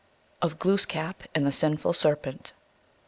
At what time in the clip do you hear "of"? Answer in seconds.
0.41-0.57